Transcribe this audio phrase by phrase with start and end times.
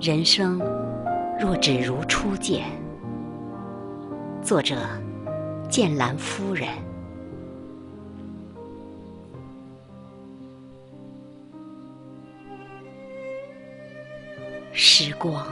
[0.00, 0.58] 人生
[1.38, 2.64] 若只如初见。
[4.42, 4.74] 作者：
[5.68, 6.70] 剑兰夫人。
[14.72, 15.46] 时光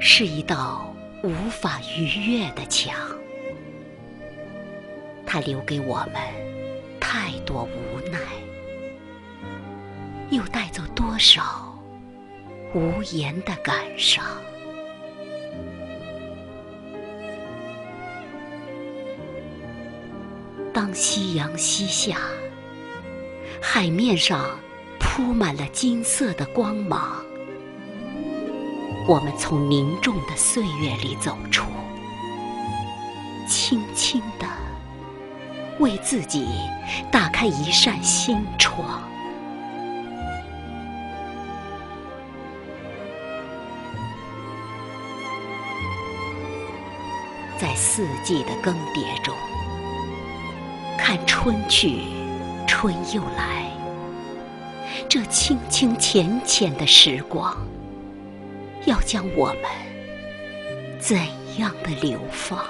[0.00, 0.92] 是一道
[1.22, 2.92] 无法逾越的墙，
[5.24, 6.14] 它留给我们
[6.98, 8.18] 太多无奈，
[10.30, 11.59] 又带走多少？
[12.72, 14.24] 无言的感伤。
[20.72, 22.18] 当夕阳西下，
[23.60, 24.58] 海面上
[25.00, 27.24] 铺满了金色的光芒，
[29.08, 31.66] 我们从凝重的岁月里走出，
[33.48, 34.46] 轻轻地
[35.80, 36.46] 为自己
[37.10, 39.09] 打开一扇心窗。
[47.60, 49.36] 在四季的更迭中，
[50.96, 52.04] 看春去，
[52.66, 53.70] 春又来。
[55.10, 57.54] 这清清浅浅的时光，
[58.86, 59.64] 要将我们
[60.98, 61.18] 怎
[61.58, 62.64] 样的流放？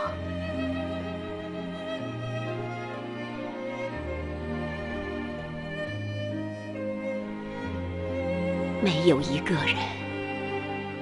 [8.83, 9.77] 没有一个人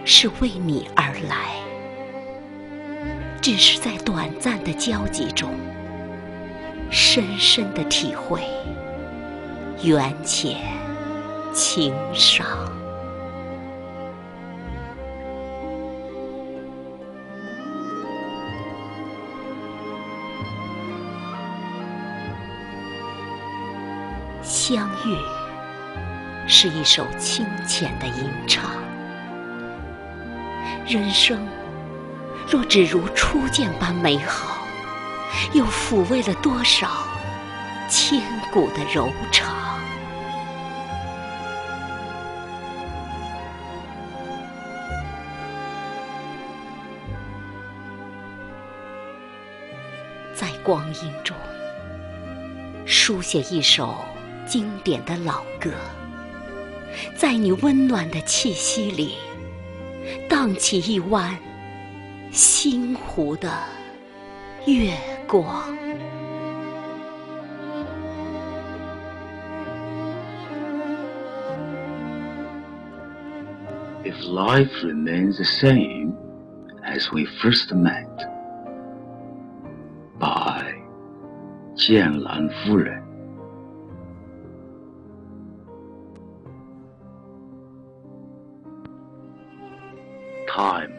[0.04, 1.67] 是为你而来。
[3.40, 5.54] 只是在短暂的交集中，
[6.90, 8.42] 深深的体会
[9.82, 10.56] 缘浅
[11.54, 12.46] 情伤。
[24.42, 25.16] 相遇
[26.46, 28.70] 是一首清浅的吟唱，
[30.86, 31.38] 人生。
[32.50, 34.66] 若只如初见般美好，
[35.52, 36.88] 又抚慰了多少
[37.90, 39.54] 千古的柔肠？
[50.34, 51.36] 在光阴中，
[52.86, 53.94] 书写一首
[54.46, 55.70] 经典的老歌，
[57.14, 59.18] 在你温暖的气息里，
[60.30, 61.38] 荡起一弯。
[62.30, 63.48] 星湖的
[64.66, 64.92] 月
[65.26, 65.46] 光。
[74.04, 76.14] If life remains the same
[76.84, 78.06] as we first met,
[80.18, 80.74] by
[81.74, 83.02] 剑兰夫人。
[90.46, 90.97] Time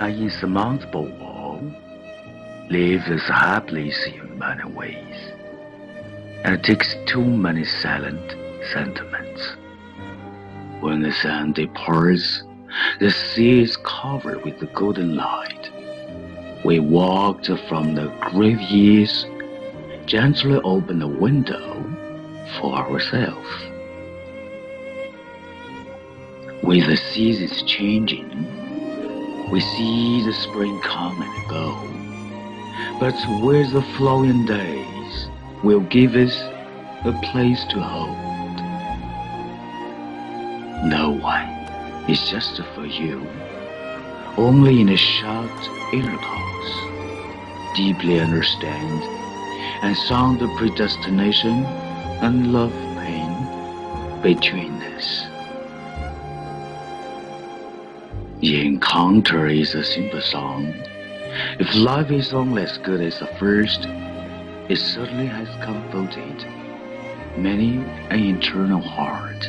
[0.00, 1.60] an insurmountable wall
[2.70, 5.32] lives as happily in many ways,
[6.44, 8.34] and it takes too many silent
[8.72, 9.56] sentiments.
[10.80, 12.42] When the sun departs,
[12.98, 15.70] the sea is covered with the golden light.
[16.64, 19.26] We walked from the grave years,
[20.06, 21.84] gently open the window
[22.58, 23.48] for ourselves.
[26.62, 28.51] With the seasons changing,
[29.52, 31.76] we see the spring come and go,
[32.98, 33.14] but
[33.44, 35.28] where the flowing days
[35.62, 36.34] will give us
[37.04, 38.56] a place to hold.
[40.88, 41.50] No one
[42.08, 43.28] is just for you,
[44.38, 45.60] only in a short
[45.92, 46.74] intercourse,
[47.76, 49.02] deeply understand
[49.82, 51.66] and sound the predestination
[52.24, 55.31] and love pain between us.
[58.42, 60.74] Encounter is a simple song.
[61.60, 63.86] If life is only as good as the first,
[64.68, 66.44] it certainly has comforted
[67.36, 67.76] many
[68.10, 69.48] an eternal heart.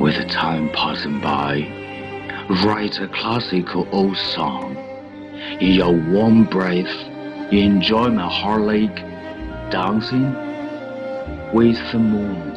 [0.00, 1.62] With the time passing by,
[2.64, 4.76] write a classical old song.
[5.60, 6.94] In your warm breath,
[7.50, 8.96] you enjoy my heart lake
[9.70, 10.34] dancing
[11.54, 12.55] with the moon.